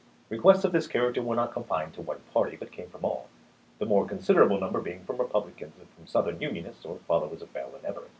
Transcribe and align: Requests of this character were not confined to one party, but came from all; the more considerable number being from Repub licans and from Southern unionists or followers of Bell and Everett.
Requests 0.29 0.63
of 0.63 0.71
this 0.71 0.87
character 0.87 1.21
were 1.21 1.35
not 1.35 1.53
confined 1.53 1.93
to 1.93 2.01
one 2.01 2.19
party, 2.33 2.57
but 2.57 2.71
came 2.71 2.89
from 2.89 3.05
all; 3.05 3.27
the 3.77 3.85
more 3.85 4.07
considerable 4.07 4.59
number 4.59 4.81
being 4.81 5.03
from 5.05 5.17
Repub 5.17 5.45
licans 5.45 5.77
and 5.79 5.87
from 5.95 6.07
Southern 6.07 6.41
unionists 6.41 6.85
or 6.85 6.97
followers 7.07 7.43
of 7.43 7.53
Bell 7.53 7.69
and 7.75 7.85
Everett. 7.85 8.09